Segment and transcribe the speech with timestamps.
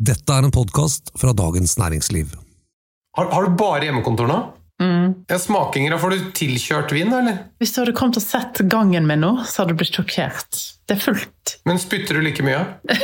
[0.00, 2.30] Dette er en podkast fra Dagens Næringsliv.
[3.16, 4.38] Har, har du bare hjemmekontor nå?
[5.28, 7.42] Ja, smakinger, Får du tilkjørt vin, eller?
[7.60, 10.62] Hvis du hadde kommet og sett gangen min nå, så hadde du blitt sjokkert.
[10.88, 11.52] Det er fullt.
[11.68, 12.62] Men spytter du like mye?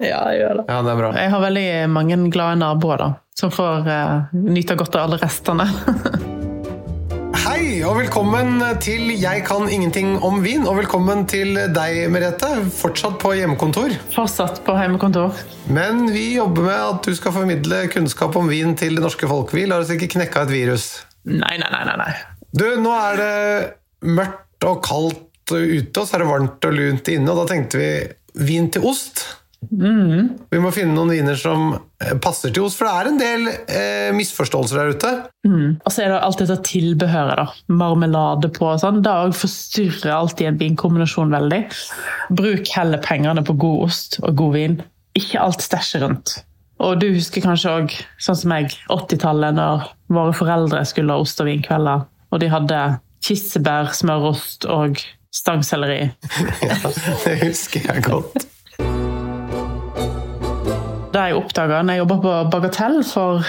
[0.00, 0.64] Ja, jeg gjør det.
[0.72, 1.12] Ja, det er bra.
[1.20, 5.68] Jeg har veldig mange glade naboer da, som får uh, nyte godt av alle restene.
[7.70, 10.64] Hei, og velkommen til Jeg kan ingenting om vin.
[10.66, 12.48] Og velkommen til deg, Merete.
[12.74, 13.94] Fortsatt på hjemmekontor.
[14.10, 15.38] Fortsatt på hjemmekontor.
[15.70, 19.54] Men vi jobber med at du skal formidle kunnskap om vin til det norske folk.
[19.54, 20.88] Vi lar oss ikke knekke av et virus.
[21.30, 22.10] Nei, nei, nei, nei.
[22.50, 23.38] Du, nå er det
[24.18, 27.78] mørkt og kaldt ute, og så er det varmt og lunt inne, og da tenkte
[27.78, 27.92] vi
[28.50, 29.28] vin til ost.
[29.68, 33.48] Vi må finne noen viner som eh, passer til oss, for det er en del
[33.52, 35.10] eh, misforståelser der ute.
[35.84, 37.74] Og så er det alt dette tilbehøret, da.
[37.82, 39.02] Marmelade på og sånn.
[39.04, 41.60] Det forstyrrer alltid en vinkombinasjon veldig.
[42.40, 44.78] Bruk heller pengene på god ost og god vin.
[45.20, 46.38] Ikke alt stæsjet rundt.
[46.80, 51.42] Og du husker kanskje òg, sånn som meg, 80-tallet, når våre foreldre skulle ha ost-
[51.44, 52.78] og vinkvelder, og de hadde
[53.26, 54.96] kirsebær, smørost og
[55.36, 56.08] stangselleri.
[56.64, 56.78] Ja,
[57.26, 58.48] det husker jeg godt.
[61.10, 63.46] Det jeg oppdaga når jeg jobba på Bagatell for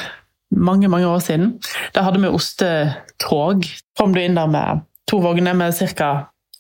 [0.51, 1.53] mange mange år siden,
[1.95, 3.67] da hadde vi ostetog.
[3.99, 6.11] Kom du inn der med to vogner med ca.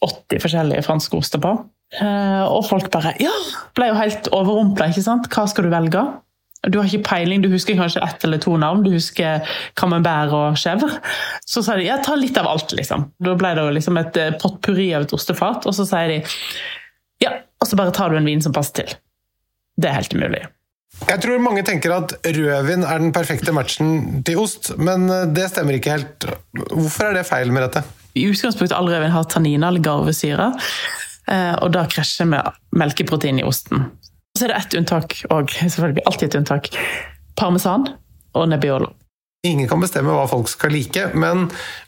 [0.01, 1.51] 80 forskjellige franske oster på.
[1.99, 3.33] Eh, Og folk bare Ja!
[3.75, 4.87] Ble jo helt overrumpla?
[4.93, 6.05] Hva skal du velge?
[6.69, 8.83] Du har ikke peiling, du husker kanskje ett eller to navn.
[8.85, 9.41] Du husker
[9.75, 10.89] camembert og chèvre.
[11.45, 13.07] Så sa de ja, ta litt av alt, liksom.
[13.19, 16.19] Da ble det jo liksom et eh, potpurri av et ostefat, og så sier de
[17.21, 18.97] ja, og så bare tar du en vin som passer til.
[19.77, 20.45] Det er helt umulig.
[21.09, 25.49] Jeg tror mange tenker at rødvin er den perfekte matchen til ost, men eh, det
[25.51, 26.27] stemmer ikke helt.
[26.71, 27.83] Hvorfor er det feil med dette?
[28.15, 30.51] I utgangspunktet all rødvin har tanniner eller garvesyre,
[31.31, 33.87] eh, og da krasjer med melkeprotein i osten.
[34.37, 36.71] Så er det ett unntak òg, selvfølgelig alltid et unntak.
[37.39, 37.89] Parmesan
[38.37, 38.93] og Nebbiolo.
[39.47, 41.47] Ingen kan bestemme hva folk skal like, men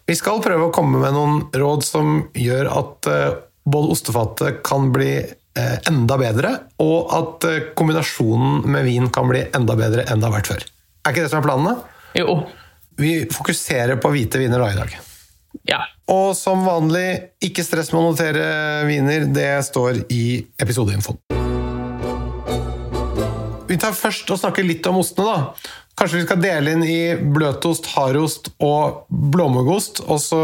[0.09, 4.89] vi skal prøve å komme med noen råd som gjør at eh, både ostefatet kan
[4.95, 5.13] bli
[5.89, 10.35] enda bedre, og at eh, kombinasjonen med vin kan bli enda bedre enn det har
[10.37, 10.67] vært før.
[11.03, 11.75] Er ikke det som er planene?
[12.17, 12.37] Jo.
[12.97, 14.95] Vi fokuserer på hvite viner da i dag.
[15.69, 15.83] Ja.
[16.09, 17.07] Og som vanlig,
[17.45, 18.47] ikke stress med å notere
[18.89, 19.27] viner.
[19.33, 20.25] Det står i
[20.61, 21.21] episodeinfoen.
[23.69, 25.71] Vi tar først og snakker litt om ostene, da.
[25.93, 26.99] Kanskje vi skal dele inn i
[27.35, 30.01] bløtost, hardost og blåmuggost.
[30.09, 30.39] Og så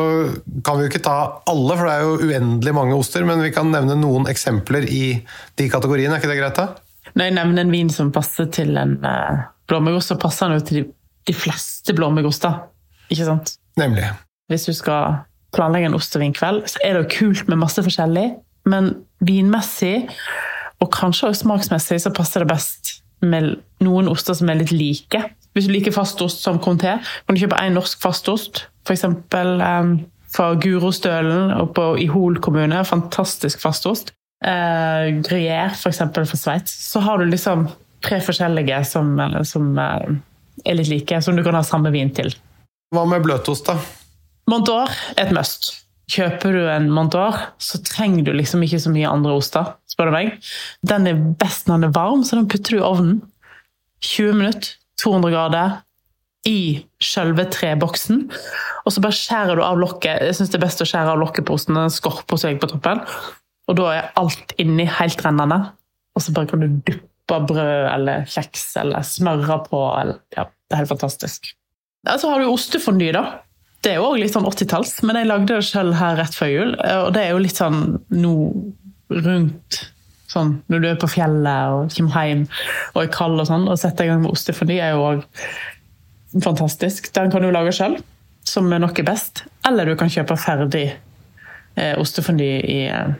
[0.65, 1.15] kan vi jo ikke ta
[1.49, 5.03] alle, for det er jo uendelig mange oster, men vi kan nevne noen eksempler i
[5.57, 6.13] de kategoriene.
[6.15, 6.67] Er ikke det greit, da?
[7.15, 10.67] Når jeg nevner en vin som passer til en uh, blåmuggost, så passer den jo
[10.67, 10.85] til de,
[11.31, 12.61] de fleste blåmuggoster.
[13.09, 13.55] Ikke sant?
[13.79, 14.05] Nemlig.
[14.53, 15.23] Hvis du skal
[15.55, 18.27] planlegge en ost- og vinkveld, så er det jo kult med masse forskjellig,
[18.69, 18.93] men
[19.25, 20.09] vinmessig,
[20.79, 25.23] og kanskje også smaksmessig, så passer det best med noen oster som er litt like.
[25.59, 29.03] Hvis du liker fastost som Comté, kan du kjøpe en norsk fastost, f.eks.
[29.35, 29.91] Um,
[30.31, 32.79] fra Gurostølen oppe i Hol kommune.
[32.87, 34.13] Fantastisk fastost.
[34.39, 35.99] Uh, Gruyère, f.eks.
[36.15, 36.71] fra Sveits.
[36.93, 37.67] Så har du liksom
[38.05, 40.13] tre forskjellige som, som eh,
[40.63, 42.31] er litt like, som du kan ha samme vin til.
[42.95, 43.75] Hva med bløtost, da?
[44.49, 44.87] Montour
[45.17, 45.73] er et must.
[46.09, 49.75] Kjøper du en Montour, så trenger du liksom ikke så mye andre oster.
[49.91, 50.31] spør du meg.
[50.87, 53.19] Den er best når den er varm, så den putter du i ovnen.
[54.07, 55.77] 20 minutter, 200 grader,
[56.47, 58.23] i selve treboksen.
[58.85, 60.23] Og så bare skjærer du av lokket.
[60.23, 61.77] Jeg synes det er best å skjære av lokket på osten.
[61.77, 63.03] Den skorper seg på toppen.
[63.69, 65.59] Og da er alt inni helt rennende.
[66.15, 69.83] Og så bare kan du duppe brød eller kjeks eller smøre på.
[69.99, 71.51] Eller, ja, det er helt fantastisk.
[72.07, 73.25] Og så har du ostefondy, da.
[73.83, 76.49] Det er jo òg litt sånn 80-talls, men jeg lagde det sjøl her rett før
[76.51, 76.73] jul.
[76.79, 78.33] Og det er jo litt sånn nå
[79.09, 79.83] rundt
[80.29, 82.45] sånn når du er på fjellet og kommer hjem
[82.93, 85.25] og er kald og sånn, og setter i gang med ostefondy er jo òg
[86.43, 87.11] fantastisk.
[87.15, 87.97] Den kan du lage sjøl,
[88.47, 89.45] som er noe best.
[89.67, 93.15] Eller du kan kjøpe ferdig eh, ostefondy i eh,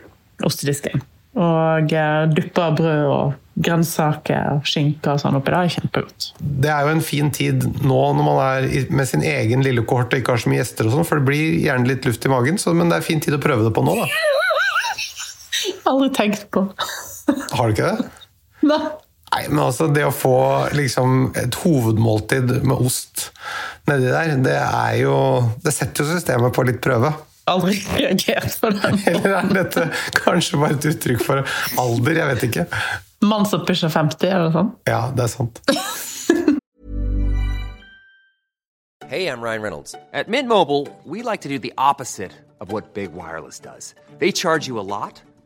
[0.45, 1.01] ostedisken.
[1.39, 6.27] Og eh, duppe brød og grønnsaker skinke og sånn oppi det er kjempegodt.
[6.39, 10.13] Det er jo en fin tid nå når man er med sin egen lille kohort
[10.13, 12.31] og ikke har så mye gjester, og sånn, for det blir gjerne litt luft i
[12.31, 12.61] magen.
[12.61, 14.07] Så, men det er fin tid å prøve det på nå, da.
[15.89, 16.65] Aldri tenkt på.
[17.51, 18.09] Har du ikke det?
[18.69, 18.81] Nei.
[19.29, 20.35] Nei, men altså Det å få
[20.73, 23.27] liksom et hovedmåltid med ost
[23.85, 25.13] nedi der, det er jo
[25.61, 27.11] Det setter jo systemet på litt prøve.
[27.49, 28.89] Aldri reagert på det.
[29.13, 29.85] Eller er dette
[30.17, 31.45] kanskje bare et uttrykk for
[31.81, 32.21] alder?
[32.23, 32.67] Jeg vet ikke.
[33.25, 34.73] Mann som pusher 50, er det sånn?
[34.89, 35.61] Ja, det er sant.
[39.09, 39.95] Hey, I'm Ryan Reynolds.
[40.13, 43.95] At Mint Mobile, we like to do the opposite of what Big Wireless does.
[44.19, 45.19] They charge you a lot,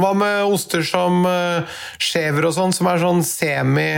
[0.00, 3.88] Hva med oster som uh, skjever og sånn, som er sånn semi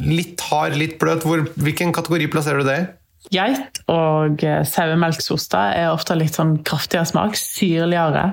[0.00, 1.24] Litt hard, litt bløt.
[1.26, 2.84] Hvor, hvilken kategori plasserer du det i?
[3.28, 8.30] Geit og eh, sauemelksoster er ofte litt sånn kraftigere smak, syrligere.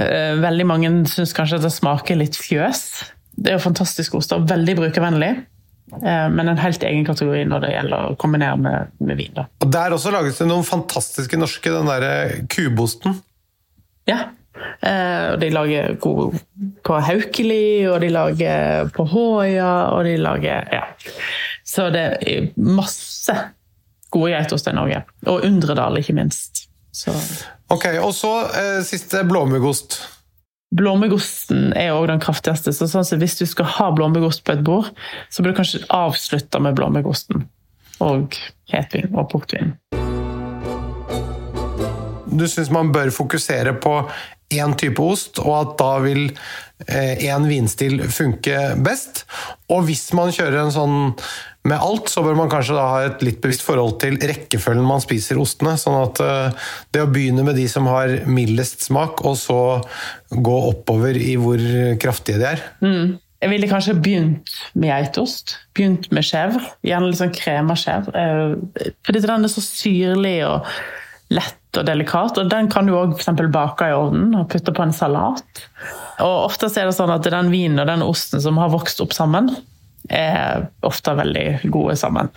[0.00, 2.84] Eh, veldig mange syns kanskje at det smaker litt fjøs.
[3.34, 5.32] Det er jo fantastisk oster, veldig brukervennlig.
[5.92, 9.34] Eh, men en helt egen kategori når det gjelder å kombinere med, med vin.
[9.36, 9.48] Da.
[9.64, 13.18] Og Der også lages det noen fantastiske norske, den derre kubosten.
[14.08, 14.30] Ja.
[14.82, 16.34] Og de lager god
[16.84, 20.82] på Haukeli, og de lager på Håøya, og de lager Ja.
[21.72, 23.32] Så det er masse
[24.12, 25.04] gode geitoster i Norge.
[25.26, 26.66] Og Undredal, ikke minst.
[26.92, 27.14] Så.
[27.72, 30.02] Ok, Og så eh, siste blåmuggost.
[30.76, 32.72] Blåmuggosten er òg den kraftigste.
[32.72, 34.92] så sånn Hvis du skal ha blåmuggost på et bord,
[35.30, 37.46] så bør du kanskje avslutte med blåmuggosten.
[38.00, 38.36] Og
[38.72, 39.76] hetvin og portvin.
[42.32, 43.98] Du syns man bør fokusere på
[44.52, 46.28] én type ost, og at da vil
[46.82, 49.22] én vinstil funke best.
[49.70, 50.96] Og hvis man kjører en sånn
[51.70, 55.02] med alt, så bør man kanskje da ha et litt bevisst forhold til rekkefølgen man
[55.04, 55.76] spiser ostene.
[55.78, 56.18] Sånn at
[56.90, 59.60] det å begynne med de som har mildest smak, og så
[60.34, 61.62] gå oppover i hvor
[62.02, 62.66] kraftige de er.
[62.82, 63.20] Mm.
[63.42, 65.56] Jeg ville kanskje begynt med geitost.
[65.74, 66.62] Begynt med chèvre.
[66.86, 68.26] Gjerne litt sånn krema chèvre.
[69.06, 70.66] Fordi den er så syrlig og
[71.34, 72.38] lett og delikat.
[72.38, 73.16] Og den kan du òg
[73.52, 75.66] bake i ovnen og putte på en salat.
[76.20, 79.12] Og ofte er det sånn at den vinen og den osten som har vokst opp
[79.16, 79.50] sammen,
[80.10, 82.28] er ofte veldig gode sammen.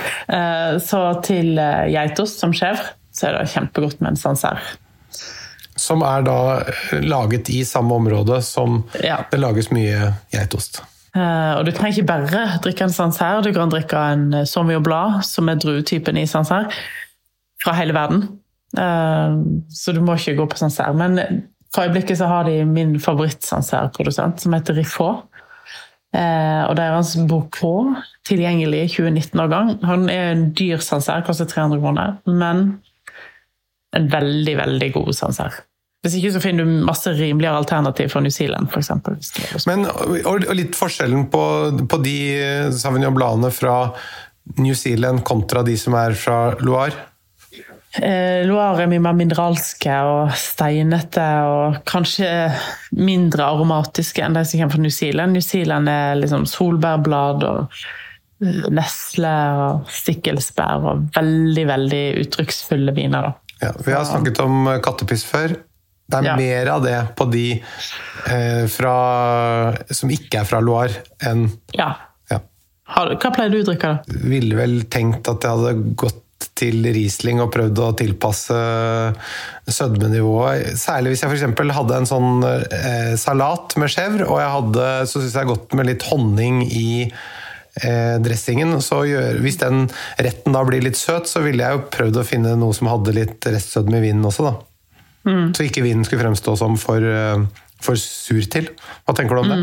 [0.90, 2.80] så til geitost som skjev,
[3.14, 4.76] så er det kjempegodt med en sancerre.
[5.80, 6.38] Som er da
[7.00, 9.22] laget i samme område som Ja.
[9.30, 10.82] det lages mye geitost.
[11.16, 15.24] Uh, og du trenger ikke bare drikke en sancerre, du kan drikke en Sauvignon Blad,
[15.26, 16.70] som er druetypen i sancerre,
[17.64, 18.28] fra hele verden.
[18.78, 19.38] Eh,
[19.68, 20.94] så du må ikke gå på sancerre.
[20.96, 21.44] Men
[21.74, 25.26] for øyeblikket så har de min favoritt-sancerre-produsent, som heter Riffaut.
[26.10, 29.76] Eh, og deres Bocaux, tilgjengelig i 2019-årgang.
[29.86, 32.80] Han er en dyr sancerre, koster 300 kroner, men
[33.96, 35.66] en veldig, veldig god sancerre.
[36.00, 38.88] Hvis ikke så finner du masse rimeligere alternativ for New Zealand, f.eks.
[39.68, 41.42] Og, litt forskjellen på,
[41.92, 42.16] på de
[42.72, 43.74] Sauvignon Bladene fra
[44.56, 47.09] New Zealand kontra de som er fra Loire?
[47.98, 52.28] Eh, Loire er mye mer mineralske og steinete og kanskje
[52.94, 55.34] mindre aromatiske enn de som kommer fra New Zealand.
[55.34, 57.80] New Zealand er liksom solbærblad og
[58.44, 59.32] eh, nesle
[59.64, 63.32] og stikkelsbær og veldig, veldig uttrykksfulle viner.
[63.60, 65.56] Ja, vi har snakket om kattepiss før.
[66.10, 66.36] Det er Ja.
[66.38, 68.94] mer av det på de eh, fra,
[69.94, 71.90] som ikke er fra Loire, enn Ja.
[72.30, 72.38] ja.
[72.86, 74.18] Hva pleier du å drikke, da?
[74.30, 76.22] Ville vel tenkt at jeg hadde gått
[76.58, 78.60] til Riesling og prøvd å tilpasse
[79.70, 80.72] sødmenivået.
[80.80, 81.74] Særlig hvis jeg f.eks.
[81.76, 85.90] hadde en sånn eh, salat med chèvre, og jeg hadde, så syns jeg godt med
[85.90, 88.78] litt honning i eh, dressingen.
[88.84, 89.86] Så gjør, hvis den
[90.18, 93.16] retten da blir litt søt, så ville jeg jo prøvd å finne noe som hadde
[93.16, 94.56] litt restsødme i vinen også, da.
[95.54, 97.44] Så ikke vinen skulle fremstå som for, eh,
[97.80, 98.70] for sur til.
[99.04, 99.60] Hva tenker du om det?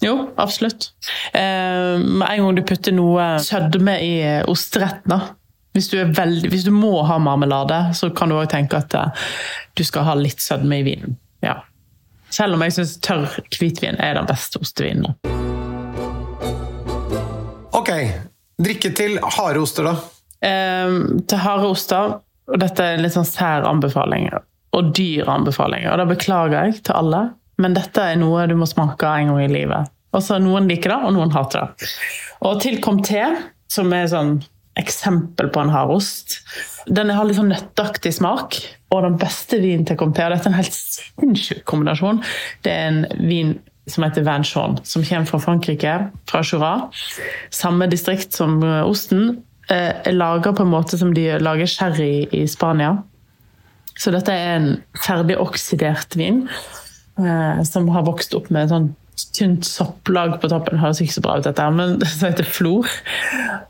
[0.00, 0.92] Jo, absolutt.
[1.34, 4.14] Eh, en gang du putter noe sødme i
[4.46, 5.34] osteretten, da.
[5.78, 9.26] Hvis du, veldig, hvis du må ha marmelade, så kan du òg tenke at eh,
[9.78, 11.14] du skal ha litt sødme i vinen.
[11.38, 11.60] Ja.
[12.34, 15.14] Selv om jeg syns tørr hvitvin er den beste ostevinen.
[17.78, 17.92] Ok,
[18.58, 19.94] drikke til harde oster, da.
[20.50, 20.98] Eh,
[21.30, 22.18] til harde oster,
[22.50, 24.26] og dette er litt sånn sær anbefaling,
[24.74, 27.24] og dyr anbefaling, og det beklager jeg til alle,
[27.62, 29.94] men dette er noe du må smake en gang i livet.
[30.10, 31.94] Altså, Noen liker det, og noen hater det.
[32.50, 33.28] Og til Comté,
[33.70, 34.40] som er sånn
[34.78, 36.38] eksempel på en hardost.
[36.86, 38.58] Den har litt sånn nøtteaktig smak,
[38.94, 42.22] og den beste vinen til Comté, dette er en helt sinnssyk kombinasjon,
[42.64, 43.56] det er en vin
[43.88, 45.92] som heter Vanchon, som kommer fra Frankrike,
[46.28, 46.72] fra Jura.
[47.54, 49.42] Samme distrikt som osten.
[49.70, 53.02] Eh, Er laga på en måte som de lager sherry i Spania.
[53.98, 56.44] Så dette er en ferdig oksidert vin
[57.18, 58.92] eh, som har vokst opp med sånn
[59.36, 60.80] tynt sopplag på toppen.
[60.80, 62.90] Høres ikke så bra ut, dette, her, men det heter flor.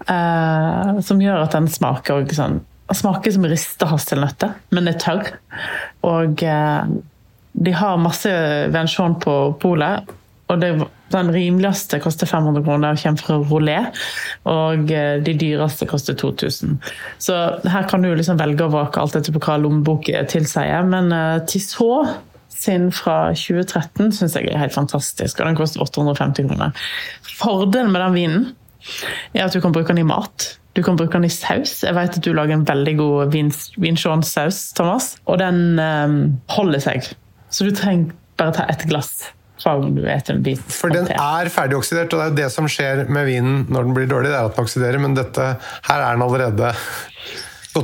[0.09, 5.35] Uh, som gjør at den smaker sånn den smaker som rista hasselnøtter, men er tørr.
[6.09, 6.87] Og uh,
[7.52, 8.31] de har masse
[8.73, 10.14] vensjon på polet,
[10.49, 10.71] og det
[11.09, 13.76] Den rimeligste koster 500 kroner og kommer fra Rolé,
[14.45, 16.75] og eh, de dyreste koster 2000.
[17.17, 21.40] Så her kan du liksom velge og vrake alt etter hva lommeboka tilsier, men uh,
[21.49, 22.12] Tissot
[22.62, 26.87] sin fra 2013 syns jeg er helt fantastisk, og den koster 850 kroner.
[27.38, 28.49] Fordelen med den vinen
[29.35, 30.55] er at du kan bruke den i mat.
[30.77, 31.81] Du kan bruke den i saus.
[31.83, 33.35] Jeg vet at du lager en veldig god
[33.83, 35.17] vinsjonssaus, Thomas.
[35.27, 36.21] Og den um,
[36.55, 37.09] holder seg.
[37.50, 39.33] Så du trenger bare ta ett glass.
[39.59, 43.88] Bit, For den er ferdigoksidert, og det er jo det som skjer med vinen når
[43.88, 44.31] den blir dårlig.
[44.31, 45.47] det er at den oksiderer, Men dette,
[45.88, 46.71] her er den allerede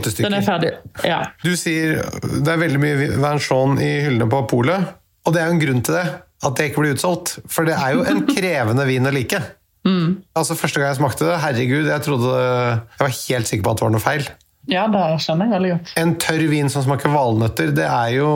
[0.02, 0.28] i stykker.
[0.28, 0.72] Den er ferdig,
[1.06, 1.20] ja.
[1.44, 2.00] Du sier
[2.34, 5.84] det er veldig mye Vanchon i hyllene på polet, og det er jo en grunn
[5.86, 6.06] til det.
[6.44, 7.38] At det ikke blir utsolgt.
[7.48, 9.40] For det er jo en krevende vin å like.
[9.84, 10.24] Mm.
[10.36, 13.80] Altså Første gang jeg smakte det, herregud, jeg trodde Jeg var helt sikker på at
[13.80, 14.28] det var noe feil.
[14.70, 15.94] Ja, det skjønner jeg veldig godt.
[16.00, 18.28] En tørr vin som smaker valnøtter, det er jo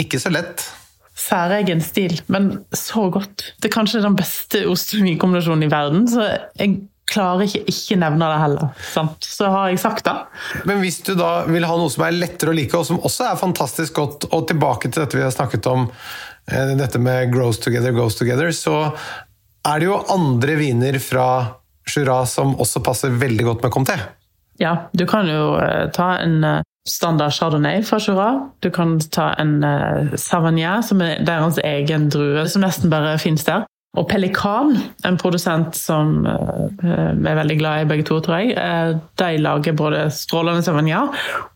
[0.00, 0.66] ikke så lett.
[1.16, 3.54] Særegen stil, men så godt.
[3.62, 6.26] Det er kanskje den beste ost-vin-kombinasjonen i verden, så
[6.58, 6.82] jeg
[7.14, 8.70] klarer ikke ikke nevne det heller.
[8.92, 9.26] Sant?
[9.26, 10.14] Så har jeg sagt det.
[10.68, 13.28] Men hvis du da vil ha noe som er lettere å like, og som også
[13.30, 15.88] er fantastisk godt, og tilbake til dette vi har snakket om,
[16.50, 18.92] eh, dette med grows together, goes together, så
[19.64, 21.28] er det jo andre viner fra
[21.88, 23.98] Jura som også passer veldig godt med Comté.
[24.60, 28.28] Ja, du kan jo uh, ta en uh, standard chardonnay fra Jura.
[28.62, 29.56] Du kan ta en
[30.20, 33.64] Savagnin, som er deres egen drue, som nesten bare finnes der.
[33.94, 34.74] Og Pelikan,
[35.06, 40.08] en produsent som vi er veldig glad i begge to, tror jeg, de lager både
[40.10, 41.12] strålende Sauvignon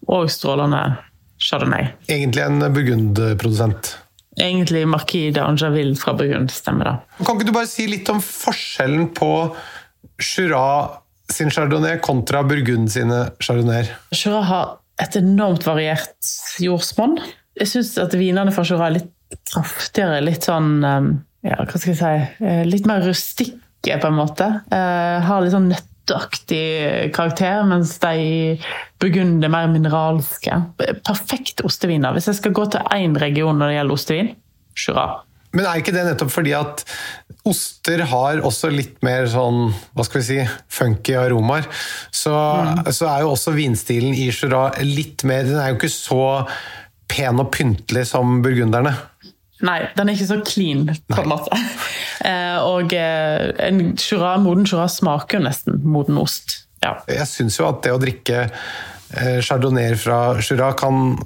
[0.06, 0.82] og strålende
[1.42, 1.90] chardonnay.
[2.06, 3.96] Egentlig en burgundprodusent?
[4.38, 6.94] Egentlig Marquis de fra Burgund, stemmer det.
[7.26, 9.30] Kan ikke du bare si litt om forskjellen på
[10.22, 11.00] Jura
[11.32, 13.90] sin chardonnay kontra Burgund sine chardonnayer?
[14.14, 16.30] Jura har et enormt variert
[16.62, 17.18] jordsmonn.
[17.58, 19.14] Jeg syns at vinene fra Jura er litt
[19.50, 21.10] kraftigere, litt sånn um,
[21.46, 24.48] ja, hva skal jeg si eh, Litt mer rustikke, på en måte.
[24.74, 28.58] Eh, har litt sånn nøtteaktig karakter, mens de
[29.00, 30.58] burgunder mer mineralske.
[31.06, 32.16] Perfekt osteviner.
[32.16, 34.36] Hvis jeg skal gå til én region når det gjelder ostevin,
[34.78, 35.08] Jura.
[35.56, 36.82] Men er ikke det nettopp fordi at
[37.48, 40.40] oster har også litt mer sånn hva skal vi si,
[40.72, 41.68] funky aromaer?
[42.12, 42.82] Så, mm.
[42.92, 46.20] så er jo også vinstilen i Jura litt mer Den er jo ikke så
[47.08, 48.92] pen og pyntelig som burgunderne.
[49.66, 51.58] Nei, den er ikke så clean, på en måte.
[52.22, 56.60] Eh, og eh, en jura, moden jura smaker jo nesten moden ost.
[56.84, 56.96] Ja.
[57.10, 61.16] Jeg syns jo at det å drikke eh, chardonnay fra Jura kan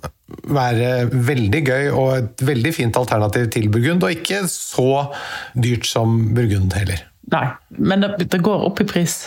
[0.48, 5.06] være veldig gøy og et veldig fint alternativ til burgund, og ikke så
[5.52, 7.04] dyrt som burgund heller.
[7.32, 7.46] Nei,
[7.76, 9.22] men det, det går opp i pris.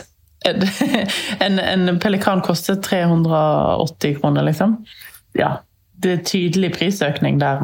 [1.45, 4.75] En, en, pelikan koster 380 kroner, liksom.
[5.33, 5.55] Ja,
[6.03, 7.63] det er tydelig prisøkning der.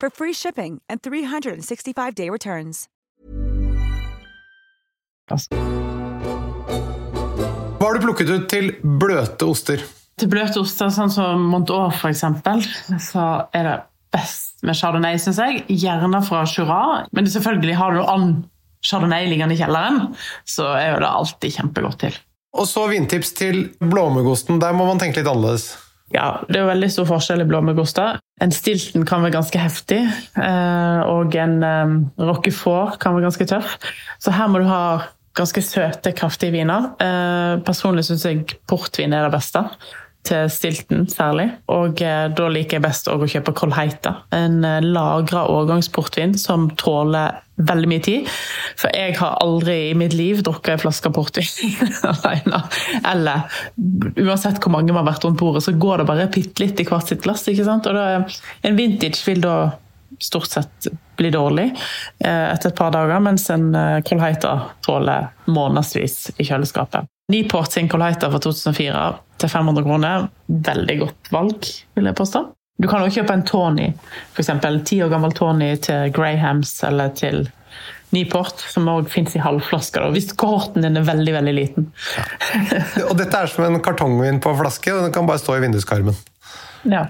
[0.00, 2.86] for free shipping and 365-day returns.
[7.76, 9.82] Hva har du plukket ut til bløte oster?
[10.16, 12.62] Til bløte oster, sånn som Montour for eksempel,
[13.02, 13.24] så
[13.56, 13.76] er det
[14.14, 15.64] best med chardonnay, synes jeg.
[15.68, 18.36] Gjerne fra Jura, men selvfølgelig har du annen
[18.86, 20.14] chardonnay liggende i kjelleren,
[20.46, 22.16] så er jo det alltid kjempegodt til.
[22.56, 24.60] Og så vintips til blåmuggosten.
[24.62, 25.74] Der må man tenke litt annerledes.
[26.14, 28.20] Ja, det er veldig stor forskjell i blåmuggoster.
[28.42, 29.98] En Stilton kan være ganske heftig,
[30.38, 31.96] eh, og en um,
[32.28, 33.74] Roquefort kan være ganske tøff.
[34.22, 34.82] Så her må du ha
[35.36, 36.92] ganske søte, kraftige viner.
[37.02, 39.64] Eh, personlig syns jeg portvin er det beste
[40.26, 41.48] til stilten særlig.
[41.72, 44.12] Og eh, da liker jeg best å kjøpe Kolheita.
[44.34, 48.28] En eh, lagra årgangsportvin som tåler veldig mye tid.
[48.76, 51.48] For jeg har aldri i mitt liv drukket en flaske portvin
[52.12, 52.62] alene.
[53.06, 53.62] Eller
[54.26, 56.88] uansett hvor mange man har vært rundt bordet, så går det bare bitte litt i
[56.88, 57.46] hvert sitt glass.
[57.48, 57.88] ikke sant?
[57.88, 58.22] Og da,
[58.66, 59.56] en vintage vil da
[60.22, 63.70] stort sett bli dårlig eh, etter et par dager, mens en
[64.06, 67.08] kolheita tåler månedsvis i kjøleskapet.
[67.32, 69.00] Niport sin Colheita fra 2004
[69.42, 70.28] til 500 kroner.
[70.46, 72.42] Veldig godt valg, vil jeg påstå.
[72.76, 73.86] Du kan også kjøpe en Tony,
[74.36, 74.50] f.eks.
[74.86, 77.48] ti år gammel Tony til Grahams eller til
[78.14, 81.88] Newport, som òg fins i halvflasker, hvis kohorten din er veldig veldig liten.
[82.54, 83.06] Ja.
[83.08, 86.14] og dette er som en kartongvin på flaske, og den kan bare stå i vinduskarmen.
[86.86, 87.08] Ja.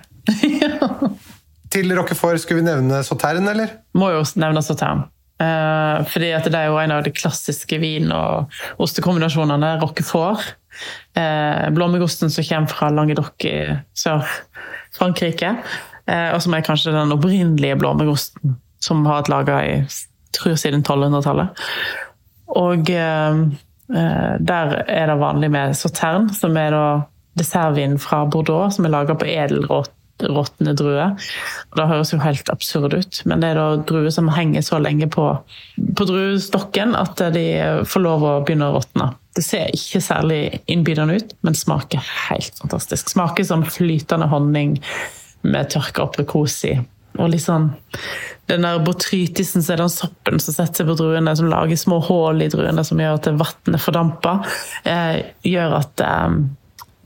[1.75, 3.77] til Roquefort, skulle vi nevne Sautern, eller?
[3.99, 5.05] Må jo nevne Sautern.
[5.37, 9.75] Uh, fordi at det er jo en av de klassiske vin- og ostekombinasjonene.
[9.83, 10.55] Roquefort.
[11.17, 13.59] Uh, Blåmuggosten som kommer fra Languedoc i
[13.97, 15.57] Sør-Frankrike.
[16.09, 19.77] Uh, og som er kanskje den opprinnelige blåmuggosten som har vært laga i
[20.37, 21.65] tror siden 1200-tallet.
[22.57, 26.85] Og der er det vanlig med sauterne, som er da
[27.39, 29.91] dessertvin fra Bordeaux, som er laga på edelrått
[30.23, 31.15] råtne druer.
[31.77, 35.09] Det høres jo helt absurd ut, men det er da druer som henger så lenge
[35.13, 35.29] på,
[35.77, 37.47] på druestokken at de
[37.89, 39.11] får lov å begynne å råtne.
[39.37, 40.41] Det ser ikke særlig
[40.73, 43.13] innbydende ut, men smaker helt fantastisk.
[43.13, 44.79] Smaker som flytende honning
[45.47, 46.79] med tørka aprikos i.
[47.17, 47.71] Og liksom
[48.51, 51.99] den der botrytisen, så er den soppen som setter seg på druene, som lager små
[52.07, 54.45] hull i druene, som gjør at vannet fordamper,
[54.87, 56.37] eh, gjør at eh,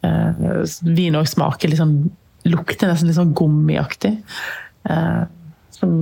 [0.07, 0.43] eh,
[0.85, 1.97] vin òg smaker litt sånn
[2.49, 4.15] lukter nesten litt sånn gummiaktig.
[4.89, 5.23] Eh,
[5.75, 5.93] som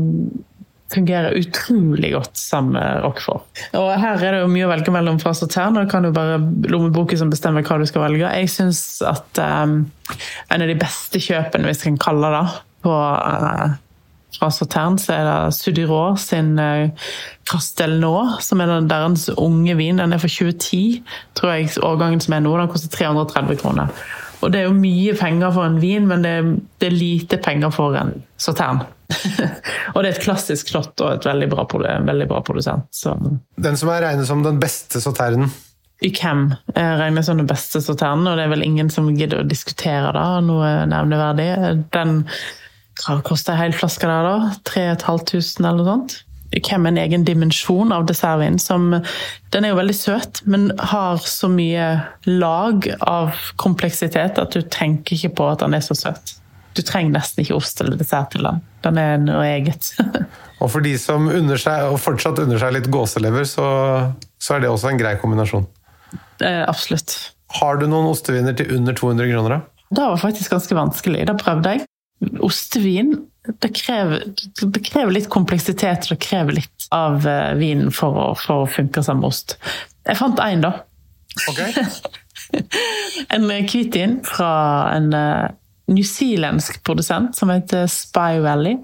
[0.92, 3.42] fungerer utrolig godt sammen med Rockford.
[3.76, 6.14] Og her er det jo mye å velge mellom fra Sautern, og det kan jo
[6.16, 6.38] bare
[6.72, 8.30] lommeboken som bestemmer hva du skal velge.
[8.40, 9.82] Jeg syns at um,
[10.48, 12.42] en av de beste kjøpene, hvis vi kan kalle det,
[12.86, 13.76] på, uh,
[14.38, 17.10] fra Sautern, så er det Sudirå sin uh,
[17.48, 20.00] Castelnau, som er deres unge vin.
[20.00, 21.02] Den er fra 2010,
[21.36, 22.56] tror jeg, årgangen som er nå.
[22.62, 23.92] Den koster 330 kroner.
[24.40, 27.38] Og det er jo mye penger for en vin, men det er, det er lite
[27.42, 28.84] penger for en sautern.
[29.94, 31.64] og det er et klassisk slott og et veldig bra,
[32.06, 32.86] veldig bra produsent.
[32.94, 33.16] Så.
[33.56, 35.50] Den som er regnet som den beste sauternen?
[36.04, 40.12] Ychem regnes som den beste sauternen, og det er vel ingen som gidder å diskutere
[40.14, 41.48] da, noe nevneverdig.
[41.94, 42.20] Den
[42.98, 44.54] hva koster ei hel flaske der, da?
[44.66, 46.16] 3500 eller noe sånt?
[46.64, 48.58] Kommer en egen dimensjon av dessertvin.
[48.58, 48.90] som
[49.52, 51.88] Den er jo veldig søt, men har så mye
[52.24, 56.34] lag av kompleksitet at du tenker ikke på at den er så søt.
[56.76, 58.60] Du trenger nesten ikke ost eller dessert til den.
[58.86, 59.92] Den er noe eget.
[60.62, 63.66] og for de som unner seg, og fortsatt unner seg litt gåselever, så,
[64.38, 65.66] så er det også en grei kombinasjon.
[66.44, 67.16] Eh, absolutt.
[67.58, 69.88] Har du noen osteviner til under 200 kroner, da?
[69.88, 71.24] Det var faktisk ganske vanskelig.
[71.28, 71.86] Da prøvde jeg.
[72.44, 73.14] Ostevin
[73.58, 74.24] det krever,
[74.62, 78.70] det krever, litt kompleksitet, og det krever litt av uh, vinen for å, for å
[78.70, 79.56] funke som ost.
[80.08, 80.74] Jeg fant én, da.
[81.50, 81.72] Okay.
[83.34, 84.50] en hvitvin fra
[84.94, 85.48] en uh,
[85.88, 88.76] newzealandsk produsent som heter Spy Valley.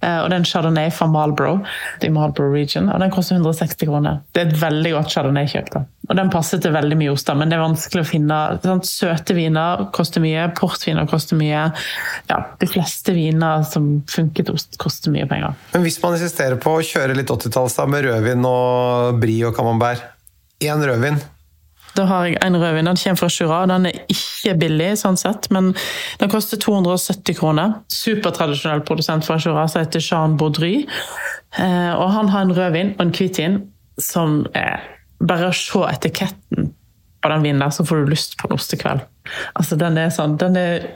[0.00, 1.64] Eh, og det er en chardonnay fra Marlborough,
[2.04, 4.20] i Marlborough region, og den koster 160 kroner.
[4.34, 5.72] Det er et veldig godt chardonnay-kjøp.
[6.10, 8.38] Og den passer til veldig mye oster, men det er vanskelig å finne.
[8.64, 8.88] Sant?
[8.90, 11.68] Søte viner koster mye, portviner koster mye.
[12.30, 15.54] Ja, de fleste viner som funker til ost, koster mye penger.
[15.74, 20.02] Men hvis man insisterer på å kjøre litt 80-talls med rødvin og brie og camembert,
[20.60, 21.20] én rødvin
[21.96, 22.88] da har jeg en rødvin.
[22.90, 23.60] Den kommer fra Jura.
[23.70, 25.72] Den er ikke billig, sånn sett, men
[26.20, 27.78] den koster 270 kroner.
[27.92, 30.86] Supertradisjonell produsent fra Jura som heter Jean Baudry.
[31.58, 33.60] Eh, og han har en rødvin og en hvitvin
[34.00, 34.80] som er
[35.20, 36.70] Bare se etiketten
[37.20, 39.02] på den vinen der, så får du lyst på en ostekveld.
[39.52, 40.86] Altså, den er sånn Den er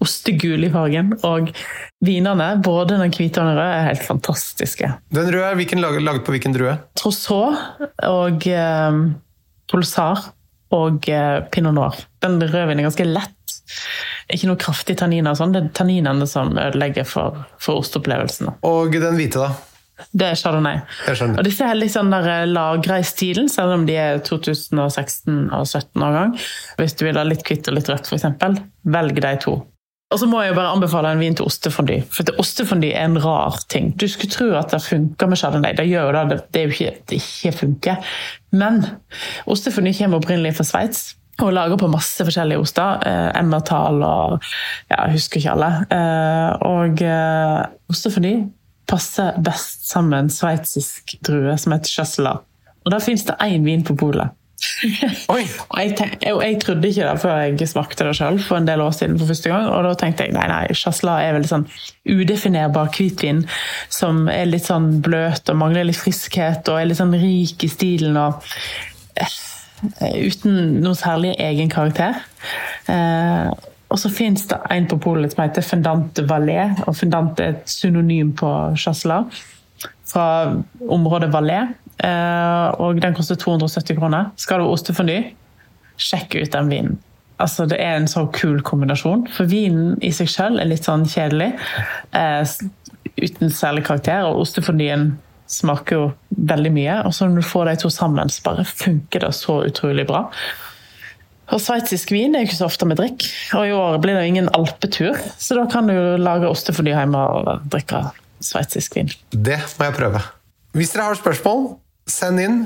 [0.00, 1.12] ostegul i fargen.
[1.26, 1.50] Og
[2.04, 4.88] vinene, både den hvite og den røde, er helt fantastiske.
[5.12, 6.78] Den røde er hvilken laget på hvilken drue?
[6.96, 7.52] Trousseau
[8.08, 9.02] og eh,
[9.70, 10.30] Pulsar
[10.74, 12.00] og eh, pinot noir.
[12.24, 13.56] Den rødvinen er ganske lett.
[14.32, 15.34] Ikke noe kraftig tanniner.
[15.34, 15.54] og sånn.
[15.54, 18.56] Det er tanninene som ødelegger for, for osteopplevelsen.
[18.66, 19.54] Og den hvite, da?
[20.12, 20.82] Det er chardonnay.
[21.08, 25.64] Og disse er litt sånn eh, lagra i stilen, selv om de er 2016 og
[25.64, 26.34] 2017 årgang.
[26.80, 28.60] Hvis du vil ha litt hvitt og litt rødt, f.eks.,
[28.96, 29.56] velg de to.
[30.14, 31.98] Og så må jeg bare anbefale en vin til ostefondy.
[32.14, 33.90] For ostefondy er en rar ting.
[33.98, 35.74] Du skulle tro at det funker med chardonnay.
[35.74, 36.38] Det gjør jo det.
[36.54, 38.12] Det er jo ikke det ikke funker.
[38.54, 38.84] Men
[39.50, 41.08] ostefondy kommer opprinnelig fra Sveits.
[41.42, 43.02] Og lager på masse forskjellige oster.
[43.04, 44.38] Eh, Emmertal og
[44.88, 45.72] ja, jeg husker ikke alle.
[45.92, 48.34] Eh, og eh, ostefondy
[48.88, 52.46] passer best sammen sveitsisk drue som heter chasselas.
[52.86, 54.30] Og da fins det én vin på polet.
[55.32, 55.42] Oi!
[55.44, 58.82] Jeg, tenk, jeg, jeg trodde ikke det før jeg smakte det sjøl for en del
[58.84, 59.18] år siden.
[59.20, 61.66] for første gang, Og da tenkte jeg nei, nei, chasselas er veldig sånn
[62.06, 63.44] udefinerbar hvitvin
[63.92, 67.72] som er litt sånn bløt og mangler litt friskhet og er litt sånn rik i
[67.72, 68.18] stilen.
[68.20, 68.42] og
[69.16, 69.38] eh,
[70.26, 72.22] Uten noe særlig egen karakter.
[72.92, 73.50] Eh,
[73.86, 77.70] og så fins det en på polet som heter Fendante Valais, og Fendante er et
[77.70, 79.44] synonym på chasselas
[80.06, 80.26] fra
[80.90, 81.74] området Valais.
[82.04, 84.30] Eh, og den koster 270 kroner.
[84.36, 85.20] Skal du ha ny
[85.96, 86.98] sjekk ut den vinen.
[87.40, 89.26] Altså, det er en så kul kombinasjon.
[89.32, 91.52] For vinen i seg selv er litt sånn kjedelig.
[92.16, 92.54] Eh,
[93.16, 94.28] uten særlig karakter.
[94.28, 95.14] Og ostefornyen
[95.50, 96.06] smaker jo
[96.36, 97.00] veldig mye.
[97.08, 100.26] Og så når du får de to sammen, så bare funker det så utrolig bra.
[101.54, 104.24] Og sveitsisk vin er jo ikke så ofte med drikk, Og i år blir det
[104.24, 108.02] jo ingen alpetur, så da kan du lage osteforny hjemme og drikke
[108.42, 109.12] sveitsisk vin.
[109.30, 110.22] Det må jeg prøve.
[110.74, 111.68] Hvis dere har spørsmål,
[112.10, 112.58] send inn.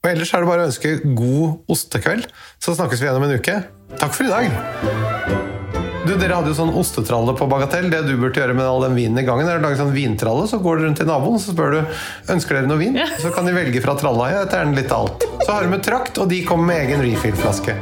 [0.00, 2.30] Og ellers er det bare å ønske god ostekveld,
[2.62, 3.56] så snakkes vi igjen om en uke.
[4.00, 5.40] Takk for i dag!
[6.00, 7.90] Du, Dere hadde jo sånn ostetralle på Bagatell.
[7.92, 10.46] Det du burde gjøre med all den vinen i gangen, er å lage sånn vintralle.
[10.48, 12.96] Så går du rundt til naboen så spør du ønsker dere noe vin.
[13.20, 14.30] Så kan de velge fra tralla.
[14.32, 15.28] Ja, dette er den litt av alt.
[15.44, 17.76] Så har du med trakt, og de kommer med egen refill-flaske.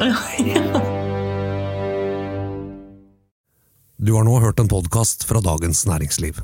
[3.99, 6.43] Du har nå hørt en podkast fra Dagens Næringsliv.